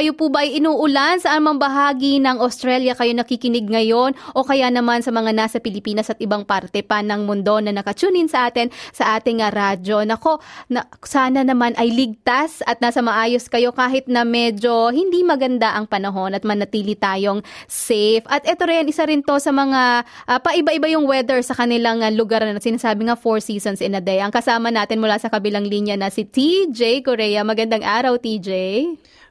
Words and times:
Kayo 0.00 0.16
po 0.16 0.32
ba 0.32 0.48
ay 0.48 0.56
inuulan 0.56 1.20
sa 1.20 1.36
anumang 1.36 1.60
bahagi 1.60 2.24
ng 2.24 2.40
Australia 2.40 2.96
kayo 2.96 3.12
nakikinig 3.12 3.68
ngayon 3.68 4.16
o 4.32 4.40
kaya 4.40 4.72
naman 4.72 5.04
sa 5.04 5.12
mga 5.12 5.28
nasa 5.36 5.60
Pilipinas 5.60 6.08
at 6.08 6.16
ibang 6.24 6.48
parte 6.48 6.80
pa 6.80 7.04
ng 7.04 7.28
mundo 7.28 7.60
na 7.60 7.68
nakatunin 7.68 8.24
sa 8.24 8.48
atin 8.48 8.72
sa 8.96 9.20
ating 9.20 9.44
uh, 9.44 9.52
radyo. 9.52 10.00
Nako, 10.08 10.40
na, 10.72 10.88
sana 11.04 11.44
naman 11.44 11.76
ay 11.76 11.92
ligtas 11.92 12.64
at 12.64 12.80
nasa 12.80 13.04
maayos 13.04 13.44
kayo 13.52 13.76
kahit 13.76 14.08
na 14.08 14.24
medyo 14.24 14.88
hindi 14.88 15.20
maganda 15.20 15.76
ang 15.76 15.84
panahon 15.84 16.32
at 16.32 16.48
manatili 16.48 16.96
tayong 16.96 17.44
safe. 17.68 18.24
At 18.24 18.48
ito 18.48 18.64
rin, 18.64 18.88
isa 18.88 19.04
rin 19.04 19.20
to 19.20 19.36
sa 19.36 19.52
mga 19.52 20.08
uh, 20.08 20.40
paiba-iba 20.40 20.88
yung 20.96 21.04
weather 21.04 21.44
sa 21.44 21.52
kanilang 21.52 22.00
uh, 22.00 22.08
lugar 22.08 22.40
na 22.40 22.56
sinasabi 22.56 23.04
nga 23.04 23.20
four 23.20 23.44
seasons 23.44 23.84
in 23.84 23.92
a 23.92 24.00
day. 24.00 24.24
Ang 24.24 24.32
kasama 24.32 24.72
natin 24.72 24.96
mula 24.96 25.20
sa 25.20 25.28
kabilang 25.28 25.68
linya 25.68 26.00
na 26.00 26.08
si 26.08 26.24
TJ 26.24 27.04
Korea. 27.04 27.44
Magandang 27.44 27.84
araw, 27.84 28.16
TJ. 28.16 28.48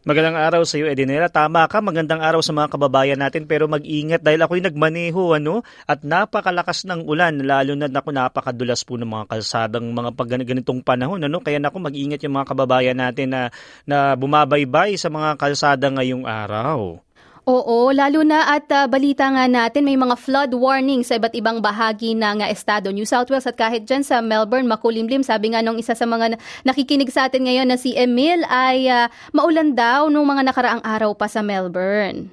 Magandang 0.08 0.40
araw 0.40 0.64
sa 0.64 0.80
iyo, 0.80 0.88
Edinera. 0.88 1.28
Tama 1.28 1.68
ka, 1.68 1.84
magandang 1.84 2.24
araw 2.24 2.40
sa 2.40 2.56
mga 2.56 2.72
kababayan 2.72 3.20
natin 3.20 3.44
pero 3.44 3.68
mag-ingat 3.68 4.24
dahil 4.24 4.40
ako'y 4.40 4.64
nagmaneho 4.64 5.36
ano, 5.36 5.60
at 5.84 6.08
napakalakas 6.08 6.88
ng 6.88 7.04
ulan 7.04 7.36
lalo 7.44 7.76
na 7.76 7.92
naku 7.92 8.16
napakadulas 8.16 8.88
po 8.88 8.96
ng 8.96 9.12
mga 9.12 9.28
kalsadang 9.28 9.92
mga 9.92 10.16
pag 10.16 10.32
ganitong 10.32 10.80
panahon 10.80 11.20
ano. 11.20 11.44
Kaya 11.44 11.60
naku 11.60 11.84
mag-ingat 11.84 12.24
yung 12.24 12.40
mga 12.40 12.48
kababayan 12.48 12.96
natin 12.96 13.28
na 13.28 13.42
na 13.84 14.16
bumabaybay 14.16 14.96
sa 14.96 15.12
mga 15.12 15.36
kalsada 15.36 15.92
ngayong 15.92 16.24
araw. 16.24 17.04
Oo, 17.50 17.90
lalo 17.90 18.22
na 18.22 18.46
at 18.46 18.70
uh, 18.70 18.86
balita 18.86 19.26
nga 19.26 19.50
natin 19.50 19.82
may 19.82 19.98
mga 19.98 20.22
flood 20.22 20.54
warning 20.54 21.02
sa 21.02 21.18
iba't 21.18 21.34
ibang 21.34 21.58
bahagi 21.66 22.14
ng 22.14 22.46
uh, 22.46 22.48
estado 22.54 22.94
New 22.94 23.10
South 23.10 23.26
Wales 23.34 23.50
at 23.50 23.58
kahit 23.58 23.90
dyan 23.90 24.06
sa 24.06 24.22
Melbourne 24.22 24.70
makulimlim. 24.70 25.26
Sabi 25.26 25.50
nga 25.50 25.66
nung 25.66 25.82
isa 25.82 25.98
sa 25.98 26.06
mga 26.06 26.38
nakikinig 26.62 27.10
sa 27.10 27.26
atin 27.26 27.50
ngayon 27.50 27.66
na 27.66 27.82
si 27.82 27.98
Emil 27.98 28.46
ay 28.46 28.86
uh, 28.86 29.10
maulan 29.34 29.74
daw 29.74 30.14
nung 30.14 30.30
mga 30.30 30.46
nakaraang 30.46 30.86
araw 30.86 31.18
pa 31.18 31.26
sa 31.26 31.42
Melbourne. 31.42 32.30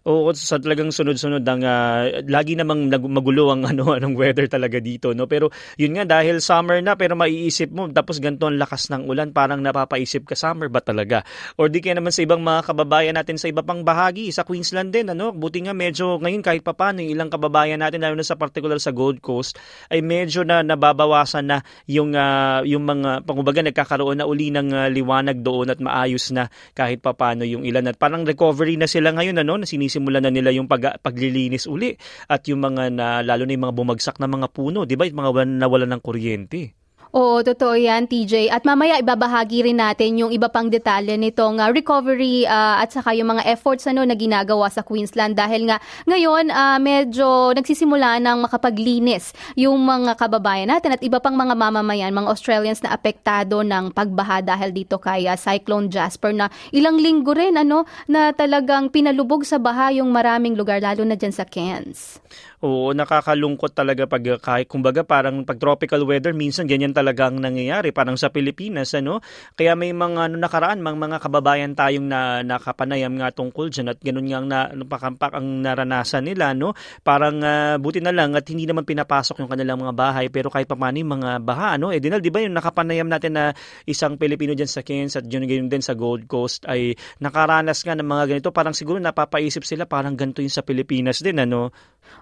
Oo, 0.00 0.32
sa 0.32 0.56
talagang 0.56 0.88
sunod-sunod 0.88 1.44
ang 1.44 1.60
uh, 1.60 2.24
lagi 2.24 2.56
namang 2.56 2.88
magulo 2.88 3.52
ang 3.52 3.66
ano 3.76 3.92
anong 3.92 4.16
weather 4.16 4.48
talaga 4.48 4.80
dito, 4.80 5.12
no. 5.12 5.28
Pero 5.28 5.52
yun 5.76 5.92
nga 5.92 6.08
dahil 6.08 6.40
summer 6.40 6.80
na 6.80 6.96
pero 6.96 7.12
maiisip 7.20 7.68
mo 7.68 7.84
tapos 7.92 8.16
ganito 8.16 8.48
ang 8.48 8.56
lakas 8.56 8.88
ng 8.88 9.04
ulan, 9.04 9.36
parang 9.36 9.60
napapaisip 9.60 10.24
ka 10.24 10.32
summer 10.32 10.72
ba 10.72 10.80
talaga? 10.80 11.20
Or 11.60 11.68
di 11.68 11.84
kaya 11.84 12.00
naman 12.00 12.16
sa 12.16 12.24
ibang 12.24 12.40
mga 12.40 12.72
kababayan 12.72 13.12
natin 13.12 13.36
sa 13.36 13.52
iba 13.52 13.60
pang 13.60 13.84
bahagi, 13.84 14.32
sa 14.32 14.48
Queensland 14.48 14.88
din, 14.88 15.12
ano. 15.12 15.36
Buti 15.36 15.68
nga 15.68 15.76
medyo 15.76 16.16
ngayon 16.16 16.40
kahit 16.40 16.64
papaano 16.64 17.04
ilang 17.04 17.28
kababayan 17.28 17.84
natin 17.84 18.00
lalo 18.00 18.16
na 18.16 18.24
sa 18.24 18.40
particular 18.40 18.80
sa 18.80 18.96
Gold 18.96 19.20
Coast 19.20 19.60
ay 19.92 20.00
medyo 20.00 20.48
na 20.48 20.64
nababawasan 20.64 21.44
na 21.44 21.60
yung 21.84 22.16
uh, 22.16 22.64
yung 22.64 22.88
mga 22.88 23.28
pangumbaga 23.28 23.60
nagkakaroon 23.60 24.16
na 24.16 24.24
uli 24.24 24.48
ng 24.48 24.72
uh, 24.72 24.88
liwanag 24.88 25.44
doon 25.44 25.68
at 25.68 25.76
maayos 25.76 26.32
na 26.32 26.48
kahit 26.72 27.04
papaano 27.04 27.44
yung 27.44 27.68
ilan 27.68 27.84
at 27.92 28.00
parang 28.00 28.24
recovery 28.24 28.80
na 28.80 28.88
sila 28.88 29.12
ngayon 29.12 29.36
ano, 29.44 29.60
na 29.60 29.68
sinisimulan 29.90 30.22
na 30.22 30.30
nila 30.30 30.54
yung 30.54 30.70
pag, 30.70 31.02
paglilinis 31.02 31.66
uli 31.66 31.98
at 32.30 32.46
yung 32.46 32.62
mga 32.62 32.94
na, 32.94 33.06
lalo 33.26 33.42
na 33.42 33.58
yung 33.58 33.66
mga 33.66 33.76
bumagsak 33.76 34.16
na 34.22 34.30
mga 34.30 34.46
puno, 34.54 34.86
di 34.86 34.94
ba? 34.94 35.10
Yung 35.10 35.18
mga 35.18 35.58
nawalan 35.58 35.90
ng 35.98 36.02
kuryente. 36.06 36.79
Oo, 37.10 37.42
totoo 37.42 37.74
yan, 37.74 38.06
TJ. 38.06 38.54
At 38.54 38.62
mamaya 38.62 39.02
ibabahagi 39.02 39.66
rin 39.66 39.82
natin 39.82 40.14
yung 40.14 40.30
iba 40.30 40.46
pang 40.46 40.70
detalye 40.70 41.18
nitong 41.18 41.58
uh, 41.58 41.66
recovery 41.74 42.46
uh, 42.46 42.78
at 42.78 42.94
saka 42.94 43.18
yung 43.18 43.34
mga 43.34 43.50
efforts 43.50 43.90
ano, 43.90 44.06
na 44.06 44.14
ginagawa 44.14 44.70
sa 44.70 44.86
Queensland 44.86 45.34
dahil 45.34 45.66
nga 45.66 45.82
ngayon 46.06 46.54
uh, 46.54 46.78
medyo 46.78 47.50
nagsisimula 47.50 48.22
ng 48.22 48.46
makapaglinis 48.46 49.34
yung 49.58 49.82
mga 49.82 50.14
kababayan 50.22 50.70
natin 50.70 50.94
at 50.94 51.02
iba 51.02 51.18
pang 51.18 51.34
mga 51.34 51.58
mamamayan, 51.58 52.14
mga 52.14 52.30
Australians 52.30 52.78
na 52.86 52.94
apektado 52.94 53.66
ng 53.66 53.90
pagbaha 53.90 54.38
dahil 54.38 54.70
dito 54.70 55.02
kay 55.02 55.26
uh, 55.26 55.34
Cyclone 55.34 55.90
Jasper 55.90 56.30
na 56.30 56.46
ilang 56.70 56.94
linggo 56.94 57.34
rin 57.34 57.58
ano, 57.58 57.90
na 58.06 58.30
talagang 58.30 58.86
pinalubog 58.86 59.42
sa 59.42 59.58
baha 59.58 59.90
yung 59.90 60.14
maraming 60.14 60.54
lugar 60.54 60.78
lalo 60.78 61.02
na 61.02 61.18
dyan 61.18 61.34
sa 61.34 61.42
Cairns. 61.42 62.22
Oo, 62.60 62.92
nakakalungkot 62.92 63.72
talaga 63.72 64.04
pag 64.04 64.20
kahit 64.20 64.68
kumbaga 64.68 65.00
parang 65.00 65.48
pag 65.48 65.56
tropical 65.56 66.04
weather 66.04 66.36
minsan 66.36 66.68
ganyan 66.68 66.92
talaga 66.92 67.32
ang 67.32 67.40
nangyayari 67.40 67.88
parang 67.88 68.20
sa 68.20 68.28
Pilipinas 68.28 68.92
ano. 68.92 69.24
Kaya 69.56 69.72
may 69.72 69.96
mga 69.96 70.28
ano 70.28 70.36
nakaraan 70.36 70.84
mga, 70.84 70.98
mga 71.00 71.18
kababayan 71.24 71.72
tayong 71.72 72.04
na 72.04 72.44
nakapanayam 72.44 73.16
nga 73.16 73.32
tungkol 73.32 73.72
diyan 73.72 73.96
at 73.96 73.98
ganun 74.04 74.28
nga 74.28 74.38
ang 74.44 74.48
na, 74.52 74.60
napakampak 74.76 75.32
ang 75.32 75.64
naranasan 75.64 76.28
nila 76.28 76.52
no. 76.52 76.76
Parang 77.00 77.40
uh, 77.40 77.80
buti 77.80 78.04
na 78.04 78.12
lang 78.12 78.36
at 78.36 78.44
hindi 78.52 78.68
naman 78.68 78.84
pinapasok 78.84 79.40
yung 79.40 79.48
kanilang 79.48 79.80
mga 79.80 79.96
bahay 79.96 80.28
pero 80.28 80.52
kahit 80.52 80.68
paano 80.68 81.00
yung 81.00 81.16
mga 81.16 81.40
baha 81.40 81.80
ano. 81.80 81.96
Eh 81.96 82.00
dinal 82.04 82.20
di 82.20 82.28
ba 82.28 82.44
yung 82.44 82.52
nakapanayam 82.52 83.08
natin 83.08 83.40
na 83.40 83.56
isang 83.88 84.20
Pilipino 84.20 84.52
diyan 84.52 84.68
sa 84.68 84.84
Cairns 84.84 85.16
at 85.16 85.24
yun 85.24 85.48
ganun 85.48 85.72
din 85.72 85.80
sa 85.80 85.96
Gold 85.96 86.28
Coast 86.28 86.68
ay 86.68 86.92
nakaranas 87.24 87.80
nga 87.88 87.96
ng 87.96 88.04
mga 88.04 88.24
ganito 88.36 88.52
parang 88.52 88.76
siguro 88.76 89.00
napapaisip 89.00 89.64
sila 89.64 89.88
parang 89.88 90.12
ganito 90.12 90.44
yung 90.44 90.52
sa 90.52 90.60
Pilipinas 90.60 91.24
din 91.24 91.40
ano. 91.40 91.72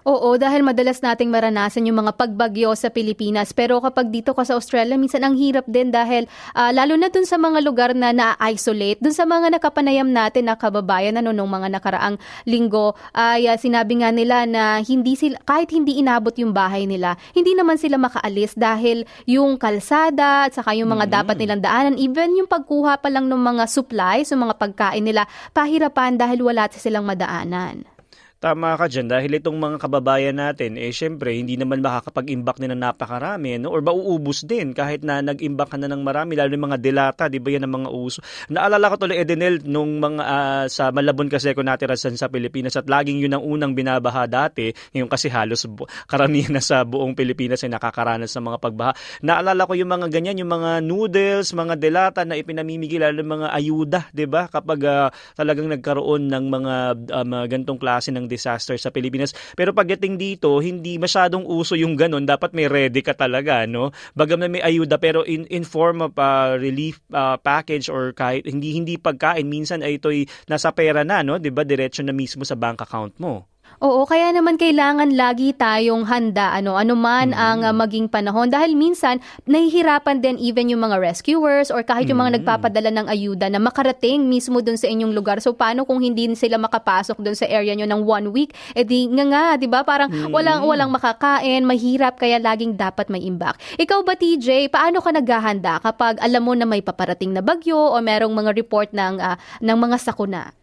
Oo, 0.07 0.28
dahil 0.35 0.65
madalas 0.65 0.99
nating 0.99 1.31
maranasan 1.31 1.87
yung 1.87 2.03
mga 2.03 2.17
pagbagyo 2.17 2.75
sa 2.75 2.91
Pilipinas. 2.91 3.55
Pero 3.55 3.79
kapag 3.79 4.11
dito 4.11 4.35
ka 4.35 4.43
sa 4.43 4.57
Australia, 4.57 4.99
minsan 4.99 5.23
ang 5.23 5.37
hirap 5.39 5.63
din 5.69 5.93
dahil 5.93 6.27
uh, 6.57 6.73
lalo 6.75 6.99
na 6.99 7.07
dun 7.07 7.23
sa 7.23 7.39
mga 7.39 7.63
lugar 7.63 7.95
na 7.95 8.11
na-isolate, 8.11 8.99
dun 8.99 9.15
sa 9.15 9.23
mga 9.23 9.55
nakapanayam 9.55 10.09
natin 10.09 10.49
na 10.49 10.57
kababayan 10.57 11.15
ano, 11.21 11.31
nung 11.31 11.47
mga 11.47 11.71
nakaraang 11.77 12.17
linggo, 12.43 12.97
ay 13.13 13.47
uh, 13.47 13.55
sinabi 13.55 14.01
nga 14.01 14.09
nila 14.09 14.43
na 14.49 14.83
hindi 14.83 15.13
sila, 15.13 15.37
kahit 15.45 15.71
hindi 15.71 16.01
inabot 16.01 16.33
yung 16.35 16.51
bahay 16.51 16.83
nila, 16.83 17.15
hindi 17.31 17.53
naman 17.53 17.77
sila 17.77 17.95
makaalis 18.01 18.57
dahil 18.57 19.05
yung 19.29 19.61
kalsada 19.61 20.49
at 20.49 20.57
saka 20.57 20.73
yung 20.73 20.89
mga 20.89 21.07
mm-hmm. 21.07 21.17
dapat 21.21 21.35
nilang 21.37 21.61
daanan, 21.61 21.95
even 22.01 22.33
yung 22.35 22.49
pagkuha 22.49 22.97
pa 22.99 23.07
lang 23.13 23.29
ng 23.29 23.39
mga 23.39 23.63
supplies, 23.69 24.33
ng 24.33 24.41
mga 24.49 24.55
pagkain 24.57 25.05
nila, 25.05 25.29
pahirapan 25.53 26.17
dahil 26.17 26.41
wala 26.41 26.65
silang 26.73 27.05
madaanan. 27.05 27.98
Tama 28.39 28.79
ka 28.79 28.87
dyan 28.87 29.11
dahil 29.11 29.35
itong 29.35 29.59
mga 29.59 29.83
kababayan 29.83 30.39
natin, 30.39 30.79
eh 30.79 30.95
syempre 30.95 31.35
hindi 31.35 31.59
naman 31.59 31.83
makakapag-imbak 31.83 32.63
na 32.63 32.71
ng 32.71 32.79
napakarami 32.87 33.59
no? 33.59 33.67
or 33.75 33.83
mauubos 33.83 34.47
din 34.47 34.71
kahit 34.71 35.03
na 35.03 35.19
nag-imbak 35.19 35.67
ka 35.67 35.75
na 35.75 35.91
ng 35.91 35.99
marami 35.99 36.39
lalo 36.39 36.55
yung 36.55 36.71
mga 36.71 36.79
delata, 36.79 37.27
di 37.27 37.43
ba 37.43 37.51
yan 37.51 37.67
ang 37.67 37.83
mga 37.83 37.91
uso. 37.91 38.23
Naalala 38.47 38.95
ko 38.95 38.95
tuloy 38.95 39.19
Edenel 39.19 39.59
nung 39.67 39.99
mga 39.99 40.23
uh, 40.23 40.65
sa 40.71 40.87
Malabon 40.95 41.27
kasi 41.27 41.51
ako 41.51 41.67
natira 41.67 41.99
sa 41.99 42.31
Pilipinas 42.31 42.79
at 42.79 42.87
laging 42.87 43.19
yun 43.19 43.35
ang 43.35 43.43
unang 43.43 43.75
binabaha 43.75 44.23
dati, 44.23 44.71
ngayon 44.95 45.11
kasi 45.11 45.27
halos 45.27 45.67
karamihan 46.07 46.55
na 46.55 46.63
sa 46.63 46.87
buong 46.87 47.19
Pilipinas 47.19 47.59
ay 47.67 47.75
nakakaranas 47.75 48.31
ng 48.31 48.45
mga 48.55 48.59
pagbaha. 48.63 48.95
Naalala 49.19 49.67
ko 49.67 49.75
yung 49.75 49.91
mga 49.91 50.07
ganyan, 50.07 50.39
yung 50.39 50.55
mga 50.55 50.79
noodles, 50.79 51.51
mga 51.51 51.75
delata 51.75 52.23
na 52.23 52.39
ipinamimigay 52.39 53.03
lalo 53.03 53.19
mga 53.19 53.51
ayuda, 53.51 54.07
di 54.15 54.23
ba? 54.23 54.47
Kapag 54.47 54.79
uh, 54.87 55.11
talagang 55.35 55.67
nagkaroon 55.67 56.31
ng 56.31 56.45
mga 56.47 56.73
um, 57.19 57.31
ganitong 57.43 57.75
klase 57.75 58.15
ng 58.15 58.28
disaster 58.29 58.77
sa 58.77 58.93
Pilipinas. 58.93 59.33
Pero 59.57 59.73
pagdating 59.73 60.21
dito, 60.21 60.61
hindi 60.61 61.01
masyadong 61.01 61.49
uso 61.49 61.73
yung 61.73 61.97
ganun. 61.97 62.29
Dapat 62.29 62.53
may 62.53 62.69
ready 62.69 63.01
ka 63.01 63.17
talaga, 63.17 63.65
no? 63.65 63.89
Bagam 64.13 64.45
na 64.45 64.47
may 64.47 64.61
ayuda 64.61 65.01
pero 65.01 65.25
in, 65.25 65.49
in 65.49 65.65
form 65.65 66.05
of 66.05 66.13
uh, 66.21 66.53
relief 66.61 67.01
uh, 67.09 67.41
package 67.41 67.89
or 67.89 68.13
kahit 68.13 68.45
hindi 68.45 68.77
hindi 68.77 69.01
pagkain, 69.01 69.49
minsan 69.49 69.81
ay 69.81 69.97
ito'y 69.97 70.29
nasa 70.45 70.69
pera 70.69 71.01
na, 71.01 71.25
no? 71.25 71.41
'Di 71.41 71.49
ba? 71.49 71.65
Diretso 71.65 72.05
na 72.05 72.13
mismo 72.13 72.45
sa 72.45 72.53
bank 72.53 72.85
account 72.85 73.17
mo. 73.17 73.49
Oo, 73.79 74.03
kaya 74.03 74.35
naman 74.35 74.59
kailangan 74.59 75.15
lagi 75.15 75.55
tayong 75.55 76.03
handa 76.03 76.51
ano 76.51 76.75
anuman 76.75 77.31
mm. 77.31 77.39
ang 77.39 77.59
uh, 77.63 77.71
maging 77.71 78.11
panahon 78.11 78.51
dahil 78.51 78.75
minsan 78.75 79.23
nahihirapan 79.47 80.19
din 80.19 80.35
even 80.35 80.67
yung 80.67 80.83
mga 80.83 80.99
rescuers 80.99 81.71
or 81.71 81.79
kahit 81.79 82.11
yung 82.11 82.19
mga 82.19 82.35
mm. 82.35 82.37
nagpapadala 82.43 82.91
ng 82.91 83.07
ayuda 83.07 83.47
na 83.47 83.55
makarating 83.55 84.27
mismo 84.27 84.59
doon 84.59 84.75
sa 84.75 84.91
inyong 84.91 85.15
lugar. 85.15 85.39
So 85.39 85.55
paano 85.55 85.87
kung 85.87 86.03
hindi 86.03 86.27
sila 86.35 86.59
makapasok 86.59 87.23
doon 87.23 87.39
sa 87.39 87.47
area 87.47 87.71
nyo 87.71 87.87
ng 87.87 88.03
one 88.03 88.27
week? 88.35 88.51
Eh 88.75 88.83
di 88.83 89.07
nga 89.15 89.23
nga, 89.23 89.45
'di 89.55 89.71
ba? 89.71 89.87
Parang 89.87 90.11
mm. 90.11 90.27
walang 90.27 90.67
walang 90.67 90.91
makakain, 90.91 91.63
mahirap 91.63 92.19
kaya 92.19 92.35
laging 92.35 92.75
dapat 92.75 93.07
may 93.07 93.23
imbak. 93.23 93.55
Ikaw 93.79 94.03
ba 94.03 94.19
TJ, 94.19 94.75
paano 94.75 94.99
ka 94.99 95.15
naghahanda 95.15 95.79
kapag 95.79 96.19
alam 96.19 96.43
mo 96.43 96.51
na 96.51 96.67
may 96.67 96.83
paparating 96.83 97.31
na 97.31 97.39
bagyo 97.39 97.79
o 97.79 97.95
merong 98.03 98.35
mga 98.35 98.51
report 98.59 98.91
ng 98.91 99.23
uh, 99.23 99.39
ng 99.63 99.77
mga 99.79 99.95
sakuna? 100.03 100.58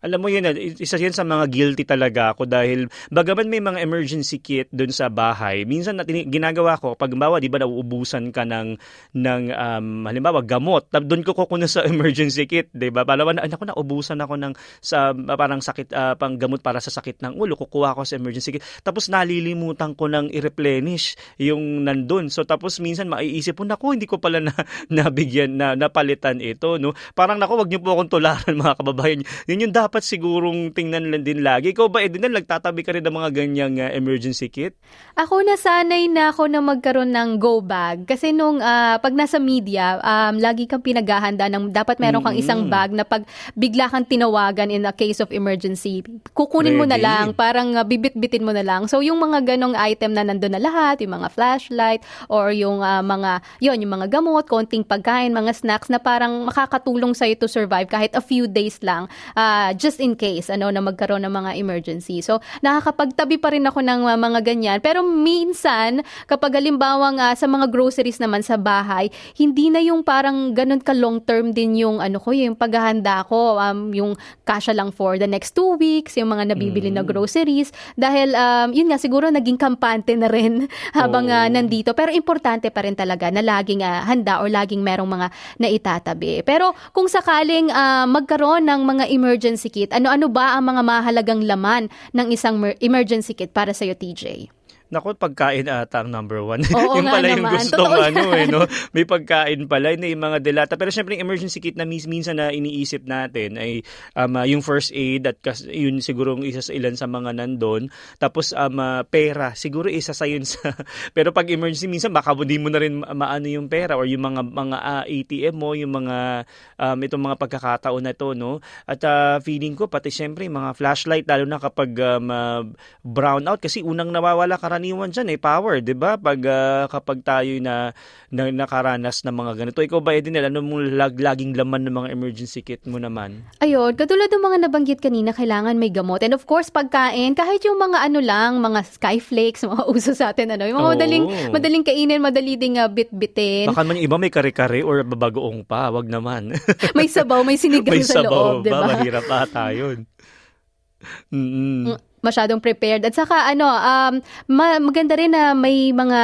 Alam 0.00 0.20
mo 0.20 0.28
yun, 0.28 0.44
eh, 0.44 0.76
isa 0.76 1.00
yan 1.00 1.16
sa 1.16 1.24
mga 1.24 1.48
guilty 1.48 1.84
talaga 1.88 2.36
ako 2.36 2.44
dahil 2.44 2.88
bagaman 3.08 3.48
may 3.48 3.62
mga 3.64 3.80
emergency 3.80 4.40
kit 4.40 4.68
doon 4.68 4.92
sa 4.92 5.08
bahay, 5.08 5.64
minsan 5.64 5.96
na 5.96 6.04
ginagawa 6.04 6.76
ko, 6.76 6.94
pag 6.94 7.12
bawa, 7.16 7.40
di 7.40 7.48
ba 7.48 7.60
nauubusan 7.60 8.28
ka 8.28 8.44
ng, 8.44 8.76
ng 9.16 9.42
um, 9.50 9.86
halimbawa, 10.04 10.44
gamot, 10.44 10.92
doon 10.92 11.24
ko 11.24 11.32
kukuha 11.32 11.64
sa 11.64 11.84
emergency 11.90 12.44
kit, 12.44 12.68
di 12.76 12.92
ba? 12.92 13.08
Palawan 13.08 13.40
na, 13.40 13.48
ako, 13.48 13.72
naubusan 13.72 14.20
ako 14.20 14.36
ng 14.36 14.52
sa 14.84 15.16
parang 15.16 15.64
sakit, 15.64 15.92
uh, 15.96 16.14
pang 16.20 16.36
gamot 16.36 16.60
para 16.60 16.80
sa 16.84 16.92
sakit 16.92 17.24
ng 17.24 17.40
ulo, 17.40 17.56
kukuha 17.56 17.96
ko 17.96 18.04
sa 18.04 18.20
emergency 18.20 18.56
kit. 18.56 18.64
Tapos 18.84 19.08
nalilimutan 19.08 19.96
ko 19.96 20.08
ng 20.08 20.28
i-replenish 20.36 21.16
yung 21.40 21.84
nandun. 21.88 22.28
So 22.28 22.44
tapos 22.44 22.80
minsan 22.80 23.08
maiisip 23.08 23.56
po, 23.56 23.64
nako, 23.64 23.96
hindi 23.96 24.04
ko 24.04 24.20
pala 24.20 24.40
na, 24.40 24.52
nabigyan, 24.92 25.56
na, 25.56 25.76
napalitan 25.76 26.40
ito, 26.40 26.76
no? 26.76 26.92
Parang 27.16 27.40
nako, 27.40 27.64
wag 27.64 27.68
niyo 27.72 27.80
po 27.84 27.96
akong 27.96 28.12
tularan 28.12 28.56
mga 28.64 28.74
kababayan. 28.80 29.20
Yun 29.44 29.68
yung 29.68 29.70
yung 29.70 29.76
dapat 29.90 30.06
sigurong 30.06 30.70
tingnan 30.70 31.10
lang 31.10 31.26
din 31.26 31.42
lagi. 31.42 31.74
Ikaw 31.74 31.90
ba, 31.90 31.98
Edinel, 32.06 32.30
nagtatabi 32.30 32.86
ka 32.86 32.94
rin 32.94 33.02
ng 33.02 33.10
mga 33.10 33.30
ganyang 33.34 33.74
uh, 33.82 33.90
emergency 33.90 34.46
kit? 34.46 34.78
Ako 35.18 35.42
nasanay 35.42 36.06
na 36.06 36.30
ako 36.30 36.46
na 36.46 36.62
magkaroon 36.62 37.10
ng 37.10 37.42
go 37.42 37.58
bag. 37.58 38.06
Kasi 38.06 38.30
nung 38.30 38.62
uh, 38.62 39.02
pag 39.02 39.10
nasa 39.10 39.42
media, 39.42 39.98
um, 39.98 40.38
lagi 40.38 40.70
kang 40.70 40.78
pinaghahanda 40.78 41.50
ng 41.50 41.74
dapat 41.74 41.98
meron 41.98 42.22
kang 42.22 42.38
isang 42.38 42.70
bag 42.70 42.94
na 42.94 43.02
pag 43.02 43.26
bigla 43.58 43.90
kang 43.90 44.06
tinawagan 44.06 44.70
in 44.70 44.86
a 44.86 44.94
case 44.94 45.18
of 45.18 45.34
emergency, 45.34 46.06
kukunin 46.38 46.78
Ready. 46.78 46.80
mo 46.80 46.86
na 46.86 46.98
lang, 47.02 47.34
parang 47.34 47.74
uh, 47.74 47.82
bibit-bitin 47.82 48.46
mo 48.46 48.54
na 48.54 48.62
lang. 48.62 48.86
So 48.86 49.02
yung 49.02 49.18
mga 49.18 49.42
ganong 49.42 49.74
item 49.74 50.14
na 50.14 50.22
nandun 50.22 50.54
na 50.54 50.62
lahat, 50.62 51.02
yung 51.02 51.18
mga 51.18 51.34
flashlight 51.34 52.06
or 52.30 52.54
yung 52.54 52.78
uh, 52.78 53.02
mga, 53.02 53.42
yon 53.58 53.82
yung 53.82 53.98
mga 53.98 54.06
gamot, 54.06 54.46
konting 54.46 54.86
pagkain, 54.86 55.34
mga 55.34 55.50
snacks 55.50 55.90
na 55.90 55.98
parang 55.98 56.46
makakatulong 56.46 57.10
sa'yo 57.10 57.34
to 57.34 57.50
survive 57.50 57.90
kahit 57.90 58.14
a 58.14 58.22
few 58.22 58.46
days 58.46 58.78
lang, 58.86 59.10
uh, 59.34 59.74
just 59.80 59.96
in 59.96 60.12
case, 60.12 60.52
ano, 60.52 60.68
na 60.68 60.84
magkaroon 60.84 61.24
ng 61.24 61.32
mga 61.32 61.50
emergency. 61.56 62.20
So 62.20 62.44
nakakapagtabi 62.60 63.40
pa 63.40 63.56
rin 63.56 63.64
ako 63.64 63.80
ng 63.80 64.04
uh, 64.04 64.20
mga 64.20 64.40
ganyan. 64.44 64.78
Pero 64.84 65.00
minsan, 65.00 66.04
kapag 66.28 66.60
halimbawa 66.60 67.16
uh, 67.16 67.32
sa 67.32 67.48
mga 67.48 67.72
groceries 67.72 68.20
naman 68.20 68.44
sa 68.44 68.60
bahay, 68.60 69.08
hindi 69.40 69.72
na 69.72 69.80
yung 69.80 70.04
parang 70.04 70.52
ganun 70.52 70.84
ka 70.84 70.92
long 70.92 71.24
term 71.24 71.56
din 71.56 71.80
yung 71.80 72.04
ano 72.04 72.20
ko, 72.20 72.36
yung 72.36 72.52
paghahanda 72.52 73.24
ko, 73.24 73.56
um, 73.56 73.88
yung 73.96 74.12
kasya 74.44 74.76
lang 74.76 74.92
for 74.92 75.16
the 75.16 75.24
next 75.24 75.56
two 75.56 75.80
weeks, 75.80 76.20
yung 76.20 76.28
mga 76.28 76.52
nabibili 76.52 76.92
mm. 76.92 77.00
na 77.00 77.04
groceries. 77.06 77.72
Dahil, 77.96 78.36
um, 78.36 78.68
yun 78.76 78.92
nga, 78.92 79.00
siguro 79.00 79.32
naging 79.32 79.56
kampante 79.56 80.12
na 80.18 80.28
rin 80.28 80.68
habang 80.98 81.30
oh. 81.30 81.32
uh, 81.32 81.48
nandito. 81.48 81.96
Pero 81.96 82.12
importante 82.12 82.68
pa 82.68 82.84
rin 82.84 82.98
talaga 82.98 83.32
na 83.32 83.40
laging 83.40 83.80
uh, 83.80 84.04
handa 84.04 84.44
or 84.44 84.52
laging 84.52 84.84
merong 84.84 85.08
mga 85.08 85.26
naitatabi. 85.62 86.44
Pero 86.44 86.76
kung 86.92 87.06
sakaling 87.06 87.72
uh, 87.72 88.04
magkaroon 88.10 88.66
ng 88.66 88.80
mga 88.84 89.04
emergency 89.14 89.69
kit, 89.70 89.94
ano-ano 89.94 90.26
ba 90.28 90.58
ang 90.58 90.68
mga 90.68 90.82
mahalagang 90.82 91.42
laman 91.46 91.88
ng 92.12 92.28
isang 92.34 92.58
emergency 92.82 93.32
kit 93.32 93.54
para 93.54 93.70
sa 93.70 93.86
iyo, 93.86 93.94
TJ? 93.94 94.50
Naku, 94.90 95.14
pagkain 95.14 95.70
ata 95.70 96.02
ang 96.02 96.10
number 96.10 96.42
one. 96.42 96.66
Oo 96.66 96.94
yung 96.98 97.06
pala 97.06 97.30
yung 97.30 97.46
gusto 97.46 97.78
Totoo 97.78 97.94
ano 97.94 98.34
eh, 98.34 98.50
no? 98.50 98.66
May 98.90 99.06
pagkain 99.06 99.70
pala, 99.70 99.94
hindi 99.94 100.10
yung 100.10 100.26
mga 100.26 100.42
delata. 100.42 100.74
Pero 100.74 100.90
syempre, 100.90 101.14
yung 101.14 101.30
emergency 101.30 101.62
kit 101.62 101.78
na 101.78 101.86
minsan 101.86 102.42
na 102.42 102.50
iniisip 102.50 103.06
natin 103.06 103.54
ay 103.54 103.86
um, 104.18 104.34
uh, 104.34 104.42
yung 104.42 104.66
first 104.66 104.90
aid 104.90 105.30
at 105.30 105.38
kas, 105.38 105.62
yun 105.62 106.02
siguro 106.02 106.34
isa 106.42 106.58
sa 106.58 106.74
ilan 106.74 106.98
sa 106.98 107.06
mga 107.06 107.38
nandun. 107.38 107.86
Tapos 108.18 108.50
um, 108.50 108.82
uh, 108.82 109.06
pera, 109.06 109.54
siguro 109.54 109.86
isa 109.86 110.10
sa 110.10 110.26
yun 110.26 110.42
sa... 110.42 110.74
pero 111.16 111.30
pag 111.30 111.46
emergency, 111.46 111.86
minsan 111.86 112.10
baka 112.10 112.34
hindi 112.34 112.58
mo 112.58 112.66
na 112.74 112.82
rin 112.82 112.98
maano 112.98 113.46
yung 113.46 113.70
pera 113.70 113.94
or 113.94 114.10
yung 114.10 114.26
mga 114.26 114.42
mga 114.42 114.78
uh, 114.82 115.04
ATM 115.06 115.54
mo, 115.54 115.70
yung 115.78 115.94
mga 115.94 116.42
um, 116.82 116.98
itong 116.98 117.22
mga 117.30 117.36
pagkakataon 117.38 118.02
na 118.02 118.14
to, 118.18 118.34
no? 118.34 118.58
At 118.90 119.06
uh, 119.06 119.38
feeling 119.38 119.78
ko, 119.78 119.86
pati 119.86 120.10
syempre, 120.10 120.50
mga 120.50 120.74
flashlight, 120.74 121.30
lalo 121.30 121.46
na 121.46 121.62
kapag 121.62 121.94
um, 122.02 122.26
uh, 122.26 122.62
brown 123.06 123.46
out, 123.46 123.62
kasi 123.62 123.86
unang 123.86 124.10
nawawala 124.10 124.58
ka 124.58 124.79
karaniwan 124.80 125.12
dyan 125.12 125.28
eh, 125.28 125.38
power, 125.38 125.84
di 125.84 125.92
ba? 125.92 126.16
Pag, 126.16 126.40
uh, 126.48 126.84
kapag 126.88 127.20
tayo 127.20 127.52
na, 127.60 127.92
na 128.32 128.48
nakaranas 128.48 129.20
ng 129.28 129.36
mga 129.36 129.52
ganito. 129.60 129.84
Ikaw 129.84 130.00
ba, 130.00 130.16
Edinel, 130.16 130.48
ano 130.48 130.64
mong 130.64 130.96
lag, 130.96 131.14
laging 131.20 131.52
laman 131.52 131.84
ng 131.84 131.94
mga 132.00 132.08
emergency 132.16 132.64
kit 132.64 132.88
mo 132.88 132.96
naman? 132.96 133.44
Ayun, 133.60 133.92
katulad 133.92 134.32
ng 134.32 134.40
mga 134.40 134.56
nabanggit 134.64 135.00
kanina, 135.04 135.36
kailangan 135.36 135.76
may 135.76 135.92
gamot. 135.92 136.24
And 136.24 136.32
of 136.32 136.48
course, 136.48 136.72
pagkain, 136.72 137.36
kahit 137.36 137.60
yung 137.68 137.76
mga 137.76 138.08
ano 138.08 138.24
lang, 138.24 138.64
mga 138.64 138.80
skyflakes, 138.96 139.60
mga 139.68 139.84
uso 139.92 140.16
sa 140.16 140.32
atin, 140.32 140.56
ano, 140.56 140.64
yung 140.64 140.80
mga 140.80 140.88
oh. 140.88 140.94
madaling, 140.96 141.24
madaling 141.52 141.84
kainin, 141.84 142.24
madali 142.24 142.56
ding 142.56 142.80
uh, 142.80 142.88
bit-bitin. 142.88 143.68
Baka 143.68 143.84
man 143.84 144.00
yung 144.00 144.08
iba 144.08 144.16
may 144.16 144.32
kare-kare 144.32 144.80
or 144.80 145.04
babagoong 145.04 145.60
pa, 145.68 145.92
wag 145.92 146.08
naman. 146.08 146.56
may 146.96 147.04
sabaw, 147.04 147.44
may 147.44 147.60
sinigang 147.60 148.00
may 148.00 148.06
sa 148.08 148.24
loob, 148.24 148.64
di 148.64 148.72
ba? 148.72 148.96
Mahirap 148.96 149.28
ata 149.28 149.76
yun. 149.76 150.08
Mm-mm 151.32 152.09
masyadong 152.20 152.60
prepared. 152.60 153.04
At 153.04 153.16
saka 153.16 153.48
ano, 153.48 153.66
um, 153.66 154.14
ma- 154.48 154.80
maganda 154.80 155.16
rin 155.16 155.32
na 155.32 155.52
may 155.56 155.92
mga 155.92 156.20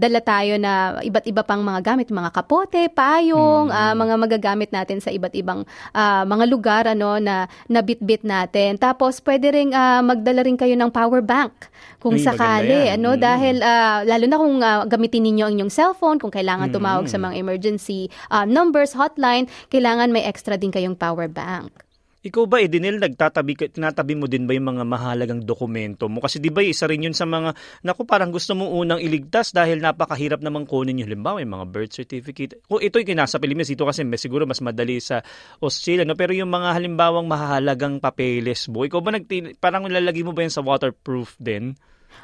dala 0.00 0.20
tayo 0.20 0.54
na 0.60 1.00
iba't 1.00 1.26
iba 1.26 1.42
pang 1.44 1.64
mga 1.64 1.80
gamit, 1.84 2.12
mga 2.12 2.30
kapote, 2.32 2.88
payong, 2.92 3.72
mm. 3.72 3.76
uh, 3.76 3.94
mga 3.96 4.14
magagamit 4.16 4.70
natin 4.70 5.00
sa 5.00 5.10
iba't 5.12 5.34
ibang 5.36 5.64
uh, 5.96 6.22
mga 6.24 6.44
lugar 6.46 6.82
ano 6.88 7.16
na 7.18 7.48
nabitbit 7.68 8.22
natin. 8.24 8.76
Tapos 8.76 9.18
pwede 9.24 9.52
ring 9.52 9.72
uh, 9.72 10.04
magdala 10.04 10.44
rin 10.44 10.56
kayo 10.56 10.76
ng 10.76 10.92
power 10.92 11.24
bank 11.24 11.52
kung 12.00 12.16
Ay, 12.16 12.24
sakali, 12.24 12.80
ano 12.92 13.16
mm. 13.16 13.20
dahil 13.20 13.56
uh, 13.60 14.00
lalo 14.08 14.24
na 14.24 14.36
kung 14.40 14.56
uh, 14.60 14.84
gamitin 14.88 15.24
ninyo 15.24 15.44
ang 15.48 15.52
inyong 15.56 15.72
cellphone 15.72 16.16
kung 16.16 16.32
kailangan 16.32 16.72
tumawag 16.72 17.08
mm. 17.08 17.12
sa 17.12 17.18
mga 17.20 17.34
emergency 17.36 18.08
uh, 18.32 18.44
numbers, 18.44 18.96
hotline, 18.96 19.48
kailangan 19.68 20.12
may 20.12 20.24
extra 20.24 20.56
din 20.56 20.72
kayong 20.72 20.96
power 20.96 21.28
bank. 21.28 21.89
Ikaw 22.20 22.44
ba, 22.44 22.60
Edinel, 22.60 23.00
nagtatabi, 23.00 23.72
tinatabi 23.72 24.12
mo 24.12 24.28
din 24.28 24.44
ba 24.44 24.52
yung 24.52 24.76
mga 24.76 24.84
mahalagang 24.84 25.40
dokumento 25.40 26.04
mo? 26.04 26.20
Kasi 26.20 26.36
di 26.36 26.52
ba 26.52 26.60
isa 26.60 26.84
rin 26.84 27.08
yun 27.08 27.16
sa 27.16 27.24
mga, 27.24 27.56
naku 27.80 28.04
parang 28.04 28.28
gusto 28.28 28.52
mo 28.52 28.68
unang 28.76 29.00
iligtas 29.00 29.56
dahil 29.56 29.80
napakahirap 29.80 30.44
namang 30.44 30.68
kunin 30.68 31.00
yung 31.00 31.08
halimbawa, 31.08 31.40
yung 31.40 31.56
mga 31.56 31.66
birth 31.72 31.96
certificate. 31.96 32.60
Kung 32.68 32.84
ito'y 32.84 33.08
kinasa 33.08 33.40
Pilipinas, 33.40 33.72
ito 33.72 33.88
kasi 33.88 34.04
may, 34.04 34.20
siguro 34.20 34.44
mas 34.44 34.60
madali 34.60 35.00
sa 35.00 35.24
Australia, 35.64 36.04
no? 36.04 36.12
pero 36.12 36.36
yung 36.36 36.52
mga 36.52 36.76
halimbawang 36.76 37.24
mahalagang 37.24 38.04
papeles 38.04 38.68
mo, 38.68 38.84
ikaw 38.84 39.00
ba 39.00 39.16
nagti, 39.16 39.56
parang 39.56 39.88
lalagay 39.88 40.20
mo 40.20 40.36
ba 40.36 40.44
yan 40.44 40.52
sa 40.52 40.60
waterproof 40.60 41.40
din? 41.40 41.72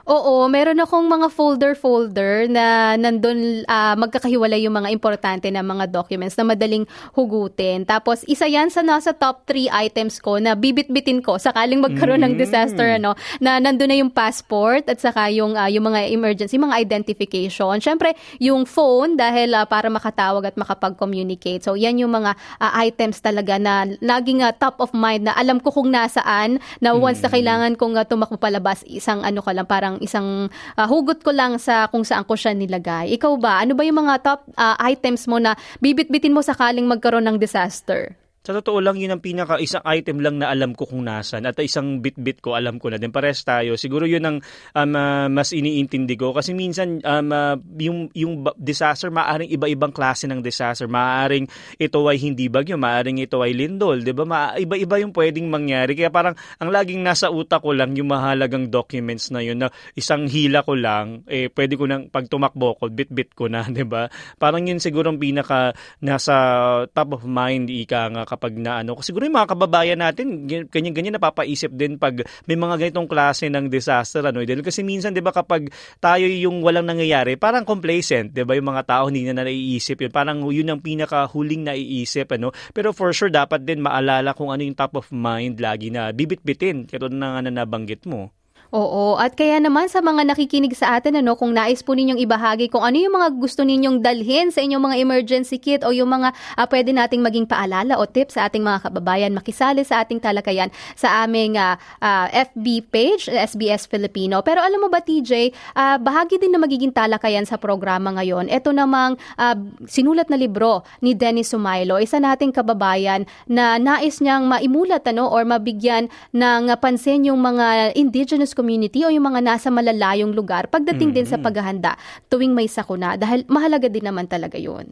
Oo, 0.07 0.47
meron 0.47 0.79
akong 0.79 1.03
mga 1.11 1.27
folder-folder 1.35 2.47
na 2.47 2.95
nandun 2.95 3.67
uh, 3.67 3.99
magkakahiwalay 3.99 4.63
yung 4.63 4.79
mga 4.79 4.95
importante 4.95 5.51
na 5.51 5.67
mga 5.67 5.91
documents 5.91 6.39
na 6.39 6.47
madaling 6.47 6.87
hugutin. 7.11 7.83
Tapos 7.83 8.23
isa 8.31 8.47
yan 8.47 8.71
sa 8.71 8.87
nasa 8.87 9.11
top 9.11 9.43
3 9.51 9.67
items 9.67 10.23
ko 10.23 10.39
na 10.39 10.55
bibit-bitin 10.55 11.19
ko 11.19 11.43
sakaling 11.43 11.83
magkaroon 11.83 12.23
mm. 12.23 12.27
ng 12.31 12.35
disaster 12.39 12.87
ano 13.03 13.19
na 13.43 13.59
nandun 13.59 13.91
na 13.91 13.99
yung 13.99 14.15
passport 14.15 14.87
at 14.87 15.03
saka 15.03 15.27
yung 15.35 15.59
uh, 15.59 15.67
yung 15.67 15.91
mga 15.91 16.07
emergency, 16.15 16.55
mga 16.55 16.79
identification. 16.79 17.75
Syempre, 17.83 18.15
yung 18.39 18.63
phone 18.63 19.19
dahil 19.19 19.59
uh, 19.59 19.67
para 19.67 19.91
makatawag 19.91 20.47
at 20.47 20.55
makapag-communicate. 20.55 21.67
So 21.67 21.75
yan 21.75 21.99
yung 21.99 22.15
mga 22.15 22.39
uh, 22.63 22.73
items 22.79 23.19
talaga 23.19 23.59
na 23.59 23.91
laging 23.99 24.47
uh, 24.47 24.55
top 24.55 24.79
of 24.79 24.95
mind 24.95 25.27
na 25.27 25.35
alam 25.35 25.59
ko 25.59 25.75
kung 25.75 25.91
nasaan 25.91 26.63
na 26.79 26.95
once 26.95 27.19
mm. 27.19 27.25
na 27.27 27.31
kailangan 27.35 27.73
kong 27.75 27.99
uh, 27.99 28.07
tumakbo 28.07 28.39
palabas 28.39 28.87
isang 28.87 29.27
ano 29.27 29.43
ka 29.43 29.51
lang 29.51 29.67
parang 29.77 30.01
isang 30.01 30.49
uh, 30.81 30.87
hugot 30.89 31.21
ko 31.21 31.37
lang 31.37 31.61
sa 31.61 31.93
kung 31.93 32.01
saan 32.01 32.25
ko 32.25 32.33
siya 32.33 32.57
nilagay. 32.57 33.13
Ikaw 33.21 33.33
ba, 33.37 33.61
ano 33.61 33.77
ba 33.77 33.85
yung 33.85 34.01
mga 34.01 34.25
top 34.25 34.41
uh, 34.57 34.81
items 34.81 35.29
mo 35.29 35.37
na 35.37 35.53
bibit-bitin 35.85 36.33
mo 36.33 36.41
sakaling 36.41 36.89
magkaroon 36.89 37.29
ng 37.29 37.37
disaster? 37.37 38.17
Sa 38.47 38.55
totoo 38.55 38.79
lang, 38.79 38.95
yun 38.95 39.11
ang 39.11 39.19
pinaka 39.19 39.59
isang 39.59 39.83
item 39.83 40.23
lang 40.23 40.39
na 40.39 40.47
alam 40.55 40.71
ko 40.71 40.87
kung 40.87 41.03
nasan 41.03 41.51
at 41.51 41.59
isang 41.59 41.99
bit-bit 41.99 42.39
ko 42.39 42.55
alam 42.55 42.79
ko 42.79 42.95
na 42.95 43.03
din. 43.03 43.11
Pares 43.11 43.43
tayo. 43.43 43.75
Siguro 43.75 44.07
yun 44.07 44.23
ang 44.23 44.39
um, 44.39 44.93
uh, 44.95 45.27
mas 45.27 45.51
iniintindi 45.51 46.15
ko 46.15 46.31
kasi 46.31 46.55
minsan 46.55 47.03
um, 47.03 47.35
uh, 47.35 47.59
yung, 47.83 48.07
yung 48.15 48.47
disaster, 48.55 49.11
maaring 49.11 49.51
iba-ibang 49.51 49.91
klase 49.91 50.31
ng 50.31 50.47
disaster. 50.47 50.87
Maaring 50.87 51.51
ito 51.75 51.99
ay 52.07 52.23
hindi 52.23 52.47
bagyo, 52.47 52.79
maaring 52.79 53.19
ito 53.19 53.43
ay 53.43 53.51
lindol. 53.51 54.07
Di 54.07 54.15
ba? 54.15 54.23
Ma- 54.23 54.55
iba-iba 54.55 55.03
yung 55.03 55.11
pwedeng 55.11 55.51
mangyari. 55.51 55.99
Kaya 55.99 56.15
parang 56.15 56.39
ang 56.63 56.71
laging 56.71 57.03
nasa 57.03 57.35
utak 57.35 57.67
ko 57.67 57.75
lang 57.75 57.99
yung 57.99 58.15
mahalagang 58.15 58.71
documents 58.71 59.35
na 59.35 59.43
yun 59.43 59.59
na 59.59 59.75
isang 59.99 60.31
hila 60.31 60.63
ko 60.63 60.79
lang, 60.79 61.27
eh, 61.27 61.51
pwede 61.51 61.75
ko 61.75 61.91
nang 61.91 62.15
pag 62.15 62.31
tumakbo 62.31 62.79
ko, 62.79 62.95
bit-bit 62.95 63.35
ko 63.35 63.51
na. 63.51 63.67
Di 63.75 63.83
ba? 63.83 64.07
Parang 64.39 64.63
yun 64.63 64.79
siguro 64.79 65.11
ang 65.11 65.19
pinaka 65.19 65.75
nasa 65.99 66.87
top 66.95 67.19
of 67.19 67.27
mind, 67.27 67.75
ika 67.75 68.07
nga 68.15 68.36
kapag 68.37 68.61
na 68.61 68.85
ano. 68.85 69.01
Siguro 69.01 69.25
yung 69.25 69.41
mga 69.41 69.57
kababayan 69.57 69.99
natin, 69.99 70.45
ganyan-ganyan 70.69 71.17
napapaisip 71.17 71.73
din 71.73 71.97
pag 71.97 72.21
may 72.45 72.55
mga 72.55 72.77
ganitong 72.77 73.09
klase 73.09 73.49
ng 73.49 73.73
disaster. 73.73 74.21
Ano, 74.21 74.45
dahil 74.45 74.61
kasi 74.61 74.85
minsan, 74.85 75.17
di 75.17 75.25
ba, 75.25 75.33
kapag 75.33 75.73
tayo 75.99 76.29
yung 76.29 76.61
walang 76.61 76.85
nangyayari, 76.85 77.41
parang 77.41 77.65
complacent, 77.65 78.37
di 78.37 78.45
ba, 78.45 78.53
yung 78.53 78.69
mga 78.69 78.85
tao 78.85 79.09
hindi 79.09 79.25
na 79.25 79.41
naiisip 79.41 80.05
yun. 80.05 80.13
Parang 80.13 80.45
yun 80.53 80.69
ang 80.69 80.85
pinakahuling 80.85 81.65
naiisip, 81.65 82.37
ano. 82.37 82.53
Pero 82.77 82.93
for 82.93 83.17
sure, 83.17 83.33
dapat 83.33 83.65
din 83.65 83.81
maalala 83.81 84.37
kung 84.37 84.53
ano 84.53 84.61
yung 84.61 84.77
top 84.77 85.01
of 85.01 85.09
mind 85.09 85.57
lagi 85.57 85.89
na 85.89 86.13
bibit-bitin, 86.13 86.85
katulad 86.85 87.17
na 87.17 87.41
nga 87.41 87.49
na 87.49 87.65
nabanggit 87.65 88.05
mo. 88.05 88.36
Oo, 88.75 89.15
at 89.15 89.39
kaya 89.39 89.63
naman 89.63 89.87
sa 89.87 90.03
mga 90.03 90.27
nakikinig 90.27 90.75
sa 90.75 90.99
atin, 90.99 91.23
ano, 91.23 91.39
kung 91.39 91.55
nais 91.55 91.87
po 91.87 91.95
ninyong 91.95 92.19
ibahagi 92.19 92.67
kung 92.67 92.83
ano 92.83 92.99
yung 92.99 93.15
mga 93.15 93.29
gusto 93.39 93.63
ninyong 93.63 94.03
dalhin 94.03 94.51
sa 94.51 94.59
inyong 94.59 94.83
mga 94.91 94.97
emergency 94.99 95.63
kit 95.63 95.87
o 95.87 95.95
yung 95.95 96.11
mga 96.11 96.35
uh, 96.59 96.67
pwede 96.67 96.91
nating 96.91 97.23
maging 97.23 97.47
paalala 97.47 97.95
o 97.95 98.03
tips 98.11 98.35
sa 98.35 98.51
ating 98.51 98.67
mga 98.67 98.91
kababayan, 98.91 99.31
makisali 99.31 99.87
sa 99.87 100.03
ating 100.03 100.19
talakayan 100.19 100.73
sa 100.99 101.23
aming 101.23 101.55
uh, 101.55 101.79
uh, 102.03 102.27
FB 102.51 102.91
page, 102.91 103.31
SBS 103.31 103.87
Filipino. 103.87 104.43
Pero 104.43 104.59
alam 104.59 104.83
mo 104.83 104.91
ba, 104.91 104.99
TJ, 104.99 105.55
uh, 105.79 105.97
bahagi 106.03 106.43
din 106.43 106.51
na 106.51 106.59
magiging 106.59 106.91
talakayan 106.91 107.47
sa 107.47 107.61
programa 107.61 108.11
ngayon. 108.19 108.51
Ito 108.51 108.75
namang 108.75 109.15
uh, 109.39 109.57
sinulat 109.87 110.27
na 110.27 110.35
libro 110.35 110.83
ni 111.05 111.15
Dennis 111.15 111.55
Sumailo, 111.55 112.03
isa 112.03 112.19
nating 112.19 112.51
kababayan 112.51 113.31
na 113.47 113.79
nais 113.79 114.19
niyang 114.19 114.51
maimulat 114.51 115.07
ano, 115.07 115.31
or 115.31 115.47
mabigyan 115.47 116.11
ng 116.35 116.75
pansin 116.83 117.29
yung 117.31 117.39
mga 117.39 117.95
indigenous 117.95 118.56
community 118.57 119.05
o 119.05 119.13
yung 119.13 119.29
mga 119.29 119.45
nasa 119.45 119.69
malalayong 119.69 120.33
lugar 120.33 120.73
pagdating 120.73 121.13
mm-hmm. 121.13 121.21
din 121.21 121.29
sa 121.29 121.37
mm-hmm. 121.37 121.47
paghahanda 121.47 121.93
tuwing 122.33 122.57
may 122.57 122.67
sakuna 122.67 123.21
dahil 123.21 123.45
mahalaga 123.53 123.93
din 123.93 124.09
naman 124.09 124.25
talaga 124.25 124.57
yun. 124.57 124.89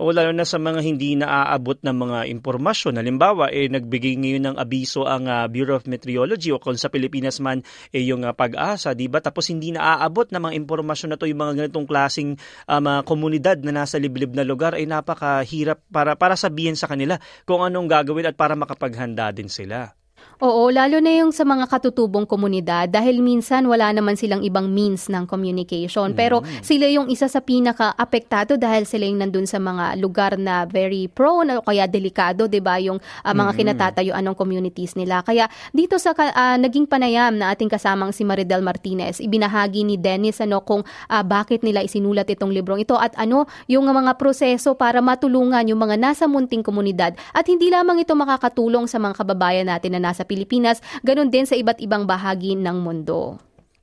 o 0.00 0.10
lalo 0.10 0.32
na 0.32 0.42
sa 0.48 0.56
mga 0.56 0.80
hindi 0.82 1.14
naaabot 1.14 1.78
ng 1.78 1.94
mga 1.94 2.18
impormasyon. 2.32 2.98
Halimbawa, 2.98 3.52
eh, 3.52 3.68
nagbigay 3.68 4.18
ngayon 4.18 4.44
ng 4.50 4.56
abiso 4.58 5.04
ang 5.06 5.30
uh, 5.30 5.46
Bureau 5.46 5.78
of 5.78 5.86
Meteorology 5.86 6.50
o 6.50 6.58
kung 6.58 6.74
sa 6.74 6.90
Pilipinas 6.90 7.38
man 7.38 7.62
eh, 7.92 8.02
yung 8.02 8.26
uh, 8.26 8.34
pag-asa, 8.34 8.96
di 8.96 9.06
ba? 9.06 9.22
Tapos 9.22 9.46
hindi 9.52 9.70
naaabot 9.70 10.26
ng 10.32 10.42
mga 10.42 10.54
impormasyon 10.64 11.14
na 11.14 11.18
to 11.20 11.28
yung 11.30 11.38
mga 11.44 11.54
ganitong 11.64 11.86
klasing 11.86 12.34
um, 12.66 12.84
uh, 12.88 13.00
komunidad 13.06 13.60
na 13.62 13.84
nasa 13.84 14.00
liblib 14.00 14.34
na 14.34 14.42
lugar 14.42 14.74
ay 14.74 14.88
napakahirap 14.88 15.84
para, 15.92 16.18
para 16.18 16.34
sabihin 16.34 16.74
sa 16.74 16.90
kanila 16.90 17.20
kung 17.46 17.62
anong 17.62 17.86
gagawin 17.86 18.26
at 18.32 18.34
para 18.34 18.58
makapaghanda 18.58 19.30
din 19.30 19.46
sila. 19.46 20.01
Oo, 20.42 20.74
lalo 20.74 20.98
na 20.98 21.22
yung 21.22 21.30
sa 21.30 21.46
mga 21.46 21.70
katutubong 21.70 22.26
komunidad 22.26 22.90
dahil 22.90 23.22
minsan 23.22 23.62
wala 23.62 23.94
naman 23.94 24.18
silang 24.18 24.42
ibang 24.42 24.66
means 24.66 25.06
ng 25.06 25.22
communication. 25.22 26.18
Pero 26.18 26.42
mm. 26.42 26.66
sila 26.66 26.90
yung 26.90 27.06
isa 27.06 27.30
sa 27.30 27.38
pinaka-apektado 27.38 28.58
dahil 28.58 28.82
sila 28.82 29.06
yung 29.06 29.22
nandun 29.22 29.46
sa 29.46 29.62
mga 29.62 29.94
lugar 30.02 30.34
na 30.42 30.66
very 30.66 31.06
prone 31.06 31.46
o 31.54 31.62
kaya 31.62 31.86
delikado, 31.86 32.50
'di 32.50 32.58
ba, 32.58 32.82
yung 32.82 32.98
uh, 32.98 33.30
mga 33.30 33.54
mm. 33.54 33.58
kinatatayuan 33.62 34.24
ng 34.26 34.34
communities 34.34 34.98
nila. 34.98 35.22
Kaya 35.22 35.46
dito 35.70 35.94
sa 36.02 36.10
uh, 36.10 36.58
naging 36.58 36.90
panayam 36.90 37.38
na 37.38 37.54
ating 37.54 37.70
kasamang 37.70 38.10
si 38.10 38.26
Maridel 38.26 38.66
Martinez, 38.66 39.22
ibinahagi 39.22 39.86
ni 39.86 39.94
Dennis 39.94 40.42
ano 40.42 40.58
kung 40.66 40.82
uh, 40.82 41.22
bakit 41.22 41.62
nila 41.62 41.86
isinulat 41.86 42.26
itong 42.26 42.50
librong 42.50 42.82
ito 42.82 42.98
at 42.98 43.14
ano 43.14 43.46
yung 43.70 43.86
mga 43.86 44.18
proseso 44.18 44.74
para 44.74 44.98
matulungan 44.98 45.62
yung 45.70 45.78
mga 45.78 45.94
nasa 46.02 46.26
munting 46.26 46.66
komunidad 46.66 47.14
at 47.30 47.46
hindi 47.46 47.70
lamang 47.70 48.02
ito 48.02 48.18
makakatulong 48.18 48.90
sa 48.90 48.98
mga 48.98 49.22
kababayan 49.22 49.70
natin 49.70 49.94
na 49.94 50.10
nasa 50.10 50.26
Pilipinas, 50.32 50.80
ganun 51.04 51.28
din 51.28 51.44
sa 51.44 51.52
iba't 51.52 51.76
ibang 51.84 52.08
bahagi 52.08 52.56
ng 52.56 52.80
mundo. 52.80 53.36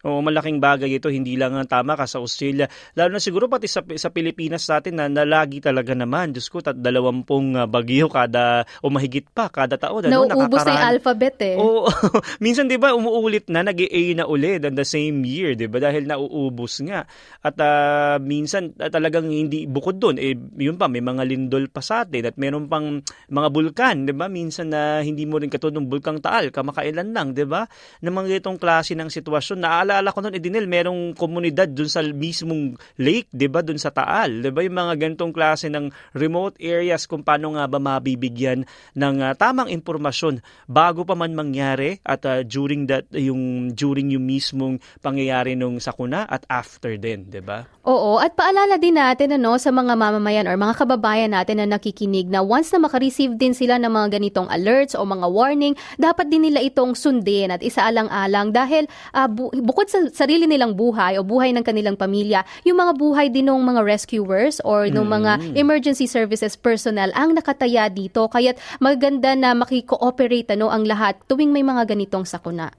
Oo, 0.08 0.24
malaking 0.24 0.64
bagay 0.64 0.96
ito, 0.96 1.12
hindi 1.12 1.36
lang 1.36 1.52
ang 1.60 1.68
tama 1.68 2.00
ka 2.00 2.08
sa 2.08 2.24
Australia. 2.24 2.72
Lalo 2.96 3.20
na 3.20 3.20
siguro 3.20 3.52
pati 3.52 3.68
sa, 3.68 3.84
sa 3.84 4.08
Pilipinas 4.08 4.64
natin 4.64 4.96
na 4.96 5.12
nalagi 5.12 5.60
talaga 5.60 5.92
naman. 5.92 6.32
Diyos 6.32 6.48
ko, 6.48 6.64
tat 6.64 6.80
dalawampung 6.80 7.60
ah, 7.60 7.68
bagyo 7.68 8.08
kada, 8.08 8.64
o 8.80 8.88
mahigit 8.88 9.28
pa, 9.28 9.52
kada 9.52 9.76
taon. 9.76 10.08
Ano, 10.08 10.24
Nauubos 10.24 10.64
na 10.64 10.72
yung 10.72 10.88
alphabet 10.96 11.36
eh. 11.44 11.56
Oo, 11.60 11.92
minsan 12.44 12.72
di 12.72 12.80
ba 12.80 12.96
umuulit 12.96 13.52
na, 13.52 13.60
nag-A 13.60 14.04
na 14.16 14.24
ulit 14.24 14.64
on 14.64 14.80
the 14.80 14.88
same 14.88 15.20
year, 15.28 15.60
di 15.60 15.68
ba? 15.68 15.84
Dahil 15.84 16.08
nauubos 16.08 16.80
nga. 16.88 17.04
At 17.44 17.60
uh, 17.60 18.24
minsan 18.24 18.72
uh, 18.80 18.88
talagang 18.88 19.28
hindi, 19.28 19.68
bukod 19.68 20.00
doon, 20.00 20.16
eh, 20.16 20.32
yun 20.56 20.80
pa, 20.80 20.88
may 20.88 21.04
mga 21.04 21.28
lindol 21.28 21.68
pa 21.68 21.84
sa 21.84 22.08
atin 22.08 22.32
at 22.32 22.40
meron 22.40 22.72
pang 22.72 23.04
mga 23.28 23.48
bulkan, 23.52 24.08
di 24.08 24.16
ba? 24.16 24.32
Minsan 24.32 24.72
na 24.72 25.00
uh, 25.00 25.04
hindi 25.04 25.28
mo 25.28 25.44
rin 25.44 25.52
katulad 25.52 25.76
ng 25.76 25.92
bulkang 25.92 26.24
Taal, 26.24 26.56
kamakailan 26.56 27.12
lang, 27.12 27.36
di 27.36 27.44
ba? 27.44 27.68
Na 28.00 28.12
mga 28.16 28.40
itong 28.40 28.56
klase 28.56 28.96
ng 28.96 29.12
sitwasyon, 29.12 29.60
na 29.60 29.89
naalala 29.90 30.14
ko 30.14 30.22
noon, 30.22 30.38
Edinel, 30.38 30.70
merong 30.70 31.18
komunidad 31.18 31.66
dun 31.74 31.90
sa 31.90 32.06
mismong 32.06 32.78
lake, 33.02 33.26
di 33.34 33.50
ba, 33.50 33.66
dun 33.66 33.82
sa 33.82 33.90
Taal. 33.90 34.46
Di 34.46 34.54
ba, 34.54 34.62
yung 34.62 34.78
mga 34.78 34.94
ganitong 35.02 35.34
klase 35.34 35.66
ng 35.74 35.90
remote 36.14 36.62
areas 36.62 37.10
kung 37.10 37.26
paano 37.26 37.58
nga 37.58 37.66
ba 37.66 37.82
mabibigyan 37.82 38.70
ng 38.94 39.16
uh, 39.26 39.34
tamang 39.34 39.74
impormasyon 39.74 40.46
bago 40.70 41.02
pa 41.02 41.18
man 41.18 41.34
mangyari 41.34 41.98
at 42.06 42.22
uh, 42.30 42.46
during 42.46 42.86
that, 42.86 43.10
yung, 43.10 43.74
during 43.74 44.14
yung 44.14 44.30
mismong 44.30 44.78
pangyayari 45.02 45.58
nung 45.58 45.82
sakuna 45.82 46.30
at 46.30 46.46
after 46.46 46.94
din, 47.02 47.26
di 47.26 47.42
ba? 47.42 47.66
Oo, 47.90 48.22
at 48.22 48.38
paalala 48.38 48.78
din 48.78 48.94
natin 48.94 49.34
ano, 49.34 49.58
sa 49.58 49.74
mga 49.74 49.98
mamamayan 49.98 50.46
or 50.46 50.54
mga 50.54 50.78
kababayan 50.78 51.34
natin 51.34 51.58
na 51.58 51.66
nakikinig 51.66 52.30
na 52.30 52.46
once 52.46 52.70
na 52.70 52.78
makareceive 52.78 53.34
din 53.34 53.58
sila 53.58 53.82
ng 53.82 53.90
mga 53.90 54.22
ganitong 54.22 54.46
alerts 54.52 54.94
o 54.94 55.02
mga 55.02 55.26
warning, 55.26 55.74
dapat 55.98 56.30
din 56.30 56.46
nila 56.46 56.62
itong 56.62 56.94
sundin 56.94 57.50
at 57.50 57.66
isaalang-alang 57.66 58.54
dahil 58.54 58.86
uh, 59.16 59.26
bu- 59.26 59.50
bukod 59.80 60.12
sa 60.12 60.28
sarili 60.28 60.44
nilang 60.44 60.76
buhay 60.76 61.16
o 61.16 61.24
buhay 61.24 61.56
ng 61.56 61.64
kanilang 61.64 61.96
pamilya, 61.96 62.44
yung 62.68 62.84
mga 62.84 63.00
buhay 63.00 63.32
din 63.32 63.48
ng 63.48 63.64
mga 63.64 63.88
rescuers 63.88 64.60
or 64.68 64.92
ng 64.92 65.08
mm. 65.08 65.16
mga 65.16 65.32
emergency 65.56 66.04
services 66.04 66.60
personnel 66.60 67.16
ang 67.16 67.32
nakataya 67.32 67.88
dito. 67.88 68.28
Kaya't 68.28 68.60
maganda 68.84 69.32
na 69.40 69.56
makikooperate 69.56 70.52
ano, 70.52 70.68
ang 70.68 70.84
lahat 70.84 71.16
tuwing 71.32 71.56
may 71.56 71.64
mga 71.64 71.96
ganitong 71.96 72.28
sakuna. 72.28 72.76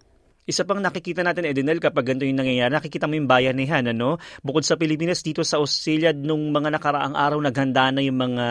Isa 0.49 0.64
pang 0.64 0.80
nakikita 0.80 1.20
natin, 1.20 1.44
Edenel, 1.52 1.76
kapag 1.85 2.09
ganito 2.09 2.25
yung 2.25 2.40
nangyayari, 2.40 2.73
nakikita 2.73 3.04
mo 3.04 3.12
yung 3.12 3.28
bayanihan, 3.28 3.85
ano? 3.92 4.16
Bukod 4.40 4.64
sa 4.64 4.80
Pilipinas, 4.80 5.20
dito 5.20 5.44
sa 5.44 5.61
Australia, 5.61 6.16
nung 6.16 6.49
mga 6.49 6.80
nakaraang 6.80 7.12
araw, 7.12 7.44
naghanda 7.44 7.92
na 7.92 8.00
yung 8.00 8.16
mga 8.16 8.44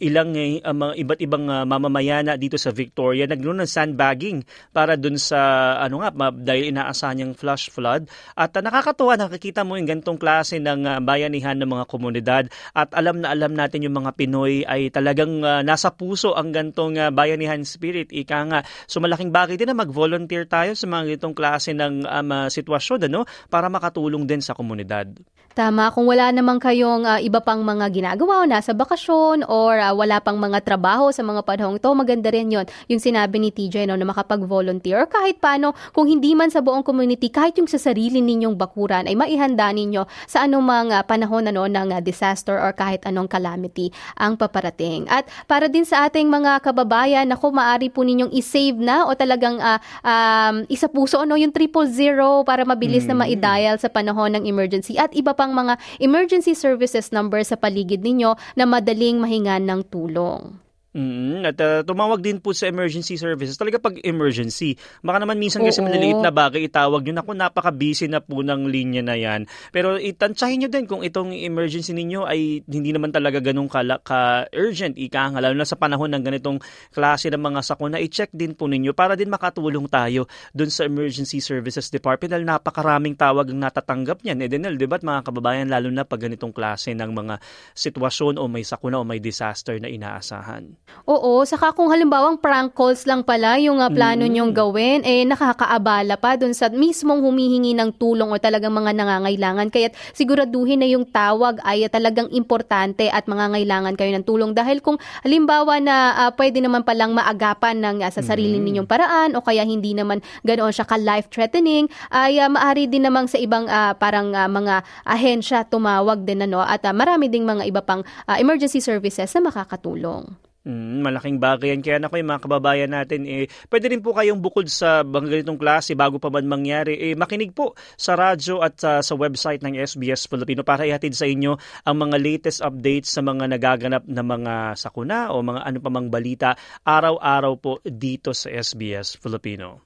ilang 0.00 0.32
uh, 0.32 0.72
mga 0.72 0.92
iba't 0.96 1.20
ibang 1.20 1.44
uh, 1.52 1.68
mamamayana 1.68 2.40
dito 2.40 2.56
sa 2.56 2.72
Victoria, 2.72 3.28
nagnoon 3.28 3.62
ng 3.62 3.68
sandbagging 3.68 4.48
para 4.72 4.96
dun 4.96 5.20
sa, 5.20 5.76
ano 5.76 6.00
nga, 6.00 6.08
dahil 6.32 6.72
inaasahan 6.72 7.20
niyang 7.20 7.34
flash 7.36 7.68
flood. 7.68 8.08
At 8.32 8.56
uh, 8.56 8.64
nakakatuwa, 8.64 9.20
nakikita 9.20 9.60
mo 9.60 9.76
yung 9.76 9.86
gantong 9.86 10.16
klase 10.16 10.56
ng 10.56 10.88
uh, 10.88 10.98
bayanihan 11.04 11.60
ng 11.60 11.68
mga 11.68 11.84
komunidad. 11.84 12.44
At 12.72 12.96
alam 12.96 13.20
na 13.20 13.36
alam 13.36 13.52
natin 13.52 13.84
yung 13.84 13.92
mga 13.92 14.16
Pinoy 14.16 14.64
ay 14.64 14.88
talagang 14.88 15.44
uh, 15.44 15.60
nasa 15.60 15.92
puso 15.92 16.32
ang 16.32 16.48
gantong 16.48 16.96
uh, 16.96 17.12
bayanihan 17.12 17.60
spirit. 17.60 18.08
Ika 18.08 18.38
nga, 18.48 18.60
so 18.88 19.04
malaking 19.04 19.28
bagay 19.30 19.60
din 19.60 19.68
na 19.68 19.76
mag-volunteer 19.76 20.48
tayo 20.48 20.72
sa 20.72 20.88
mga 20.88 21.20
gantong 21.26 21.34
klase 21.34 21.74
ng 21.74 22.06
um, 22.06 22.30
uh, 22.30 22.46
sitwasyon 22.46 23.10
ano 23.10 23.26
para 23.50 23.66
makatulong 23.66 24.22
din 24.22 24.38
sa 24.38 24.54
komunidad. 24.54 25.10
Tama, 25.56 25.88
kung 25.88 26.04
wala 26.04 26.28
naman 26.36 26.60
kayong 26.60 27.08
uh, 27.08 27.16
iba 27.16 27.40
pang 27.40 27.64
mga 27.64 27.88
ginagawa 27.88 28.44
o 28.44 28.46
nasa 28.46 28.76
bakasyon 28.76 29.40
or 29.48 29.80
uh, 29.80 29.88
wala 29.96 30.20
pang 30.20 30.36
mga 30.36 30.60
trabaho 30.60 31.08
sa 31.08 31.24
mga 31.24 31.40
panahong 31.48 31.80
to, 31.80 31.96
maganda 31.96 32.28
rin 32.28 32.52
yon 32.52 32.68
yung 32.92 33.00
sinabi 33.00 33.40
ni 33.40 33.48
TJ 33.48 33.88
no, 33.88 33.96
na 33.96 34.04
makapag-volunteer 34.04 35.00
or 35.00 35.08
kahit 35.08 35.40
paano, 35.40 35.72
kung 35.96 36.12
hindi 36.12 36.36
man 36.36 36.52
sa 36.52 36.60
buong 36.60 36.84
community, 36.84 37.32
kahit 37.32 37.56
yung 37.56 37.64
sa 37.72 37.80
sarili 37.80 38.20
ninyong 38.20 38.52
bakuran 38.52 39.08
ay 39.08 39.16
maihanda 39.16 39.72
ninyo 39.72 40.04
sa 40.28 40.44
anumang 40.44 40.92
uh, 40.92 41.00
panahon 41.08 41.48
ano, 41.48 41.64
ng 41.64 41.88
uh, 41.88 42.04
disaster 42.04 42.60
or 42.60 42.76
kahit 42.76 43.00
anong 43.08 43.24
calamity 43.24 43.88
ang 44.20 44.36
paparating. 44.36 45.08
At 45.08 45.24
para 45.48 45.72
din 45.72 45.88
sa 45.88 46.04
ating 46.04 46.28
mga 46.28 46.60
kababayan, 46.68 47.32
ako 47.32 47.56
maaari 47.56 47.88
po 47.88 48.04
ninyong 48.04 48.28
i-save 48.36 48.76
na 48.76 49.08
o 49.08 49.16
talagang 49.16 49.56
uh, 49.56 49.80
um, 50.04 50.68
isa 50.68 50.84
puso 50.84 51.16
ano, 51.24 51.32
yung 51.40 51.48
triple 51.48 51.88
zero 51.88 52.44
para 52.44 52.60
mabilis 52.68 53.08
mm. 53.08 53.16
na 53.16 53.16
ma-dial 53.24 53.76
sa 53.80 53.88
panahon 53.88 54.36
ng 54.36 54.44
emergency 54.44 55.00
at 55.00 55.16
iba 55.16 55.32
pa 55.32 55.45
pang 55.46 55.54
mga 55.54 55.78
emergency 56.02 56.58
services 56.58 57.14
number 57.14 57.38
sa 57.46 57.54
paligid 57.54 58.02
ninyo 58.02 58.34
na 58.58 58.66
madaling 58.66 59.22
mahingan 59.22 59.62
ng 59.62 59.86
tulong. 59.86 60.58
Mm, 60.96 61.44
at 61.44 61.60
uh, 61.60 61.84
tumawag 61.84 62.24
din 62.24 62.40
po 62.40 62.56
sa 62.56 62.72
emergency 62.72 63.20
services. 63.20 63.60
Talaga 63.60 63.76
pag 63.76 64.00
emergency, 64.00 64.80
baka 65.04 65.20
naman 65.20 65.36
minsan 65.36 65.60
kasi 65.60 65.84
Oo. 65.84 65.92
maliliit 65.92 66.24
na 66.24 66.32
bagay 66.32 66.64
itawag 66.64 67.04
nyo. 67.04 67.20
Naku, 67.20 67.36
napaka-busy 67.36 68.08
na 68.08 68.24
po 68.24 68.40
ng 68.40 68.64
linya 68.64 69.04
na 69.04 69.12
yan. 69.12 69.44
Pero 69.76 70.00
itansyahin 70.00 70.64
nyo 70.64 70.68
din 70.72 70.88
kung 70.88 71.04
itong 71.04 71.36
emergency 71.36 71.92
ninyo 71.92 72.24
ay 72.24 72.64
hindi 72.64 72.96
naman 72.96 73.12
talaga 73.12 73.44
ganun 73.44 73.68
ka-urgent. 73.68 74.96
Ika 74.96 75.36
nga, 75.36 75.44
lalo 75.44 75.52
na 75.52 75.68
sa 75.68 75.76
panahon 75.76 76.08
ng 76.16 76.24
ganitong 76.24 76.64
klase 76.96 77.28
ng 77.28 77.44
mga 77.44 77.60
sakuna, 77.60 78.00
i-check 78.00 78.32
din 78.32 78.56
po 78.56 78.64
ninyo 78.64 78.96
para 78.96 79.20
din 79.20 79.28
makatulong 79.28 79.92
tayo 79.92 80.24
dun 80.56 80.72
sa 80.72 80.88
emergency 80.88 81.44
services 81.44 81.92
department 81.92 82.32
dahil 82.32 82.48
napakaraming 82.48 83.20
tawag 83.20 83.52
ang 83.52 83.60
natatanggap 83.60 84.24
niyan. 84.24 84.40
Eh, 84.40 84.48
Denel, 84.48 84.80
di 84.80 84.88
ba 84.88 84.96
mga 84.96 85.28
kababayan, 85.28 85.68
lalo 85.68 85.92
na 85.92 86.08
pag 86.08 86.24
ganitong 86.24 86.56
klase 86.56 86.96
ng 86.96 87.12
mga 87.12 87.36
sitwasyon 87.76 88.40
o 88.40 88.48
may 88.48 88.64
sakuna 88.64 88.96
o 88.96 89.04
may 89.04 89.20
disaster 89.20 89.76
na 89.76 89.92
inaasahan. 89.92 90.85
Oo, 91.06 91.46
saka 91.46 91.70
kung 91.70 91.86
halimbawang 91.86 92.34
prank 92.34 92.74
calls 92.74 93.06
lang 93.06 93.22
pala 93.22 93.62
yung 93.62 93.78
uh, 93.78 93.86
plano 93.86 94.26
mm. 94.26 94.32
nyong 94.32 94.50
gawin, 94.50 95.00
eh 95.06 95.22
nakakaabala 95.22 96.18
pa 96.18 96.34
dun 96.34 96.50
sa 96.50 96.66
mismong 96.66 97.22
humihingi 97.22 97.78
ng 97.78 97.94
tulong 97.94 98.26
o 98.26 98.34
talagang 98.42 98.74
mga 98.74 98.90
nangangailangan. 98.90 99.70
Kaya 99.70 99.94
siguraduhin 100.18 100.82
na 100.82 100.90
yung 100.90 101.06
tawag 101.06 101.62
ay 101.62 101.86
talagang 101.94 102.26
importante 102.34 103.06
at 103.06 103.30
mangangailangan 103.30 103.94
kayo 103.94 104.18
ng 104.18 104.26
tulong. 104.26 104.50
Dahil 104.50 104.82
kung 104.82 104.98
halimbawa 105.22 105.78
na 105.78 106.26
uh, 106.26 106.30
pwede 106.34 106.58
naman 106.58 106.82
palang 106.82 107.14
maagapan 107.14 107.78
ng 107.86 107.96
uh, 108.02 108.10
sa 108.10 108.26
sarili 108.26 108.58
mm. 108.58 108.64
ninyong 108.66 108.88
paraan 108.90 109.38
o 109.38 109.46
kaya 109.46 109.62
hindi 109.62 109.94
naman 109.94 110.18
ganoon 110.42 110.74
siya 110.74 110.90
ka-life-threatening, 110.90 111.86
ay 112.10 112.42
uh, 112.42 112.50
maari 112.50 112.90
din 112.90 113.06
namang 113.06 113.30
sa 113.30 113.38
ibang 113.38 113.70
uh, 113.70 113.94
parang 113.94 114.34
uh, 114.34 114.50
mga 114.50 114.82
ahensya 115.06 115.62
tumawag 115.70 116.26
din 116.26 116.50
ano 116.50 116.66
at 116.66 116.82
uh, 116.82 116.90
marami 116.90 117.30
ding 117.30 117.46
mga 117.46 117.62
iba 117.62 117.78
pang 117.78 118.02
uh, 118.26 118.36
emergency 118.42 118.82
services 118.82 119.30
na 119.38 119.54
makakatulong. 119.54 120.45
Mm, 120.66 121.06
malaking 121.06 121.38
bagay 121.38 121.70
yan. 121.70 121.80
Kaya 121.80 122.02
na 122.02 122.10
ko 122.10 122.18
yung 122.18 122.26
mga 122.26 122.42
kababayan 122.42 122.90
natin, 122.90 123.22
eh, 123.22 123.46
pwede 123.70 123.86
rin 123.86 124.02
po 124.02 124.10
kayong 124.10 124.42
bukod 124.42 124.66
sa 124.66 125.06
mga 125.06 125.38
ganitong 125.38 125.62
klase 125.62 125.94
bago 125.94 126.18
pa 126.18 126.26
man 126.26 126.42
mangyari, 126.50 126.98
eh, 126.98 127.14
makinig 127.14 127.54
po 127.54 127.78
sa 127.94 128.18
radyo 128.18 128.58
at 128.66 128.74
uh, 128.82 128.98
sa 128.98 129.14
website 129.14 129.62
ng 129.62 129.78
SBS 129.78 130.26
Filipino 130.26 130.66
para 130.66 130.82
ihatid 130.82 131.14
sa 131.14 131.30
inyo 131.30 131.54
ang 131.86 131.96
mga 132.02 132.18
latest 132.18 132.66
updates 132.66 133.14
sa 133.14 133.22
mga 133.22 133.46
nagaganap 133.46 134.10
na 134.10 134.26
mga 134.26 134.74
sakuna 134.74 135.30
o 135.30 135.38
mga 135.38 135.62
ano 135.62 135.78
pa 135.78 135.90
mang 135.94 136.10
balita 136.10 136.58
araw-araw 136.82 137.54
po 137.62 137.78
dito 137.86 138.34
sa 138.34 138.50
SBS 138.50 139.22
Filipino. 139.22 139.85